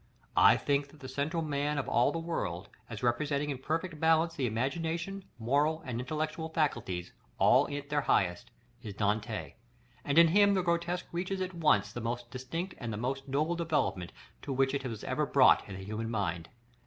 [0.37, 4.33] I think that the central man of all the world, as representing in perfect balance
[4.33, 8.49] the imaginative, moral, and intellectual faculties, all at their highest,
[8.81, 9.53] is Dante;
[10.03, 13.55] and in him the grotesque reaches at once the most distinct and the most noble
[13.55, 14.11] developement
[14.41, 16.49] to which it was ever brought in the human mind.